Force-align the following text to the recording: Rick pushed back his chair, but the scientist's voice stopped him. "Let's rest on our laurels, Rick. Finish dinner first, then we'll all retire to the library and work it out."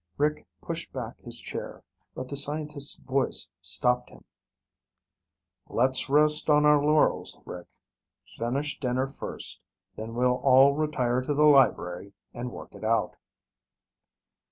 Rick 0.17 0.47
pushed 0.63 0.91
back 0.91 1.19
his 1.19 1.39
chair, 1.39 1.83
but 2.15 2.27
the 2.27 2.35
scientist's 2.35 2.95
voice 2.95 3.49
stopped 3.61 4.09
him. 4.09 4.23
"Let's 5.69 6.09
rest 6.09 6.49
on 6.49 6.65
our 6.65 6.83
laurels, 6.83 7.37
Rick. 7.45 7.67
Finish 8.25 8.79
dinner 8.79 9.07
first, 9.07 9.63
then 9.95 10.15
we'll 10.15 10.37
all 10.37 10.73
retire 10.73 11.21
to 11.21 11.35
the 11.35 11.45
library 11.45 12.13
and 12.33 12.51
work 12.51 12.73
it 12.73 12.83
out." 12.83 13.15